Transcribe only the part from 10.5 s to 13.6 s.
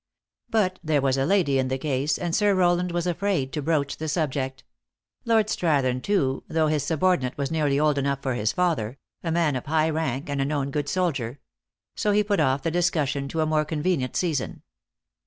good soldier; so he put oif the discussion to a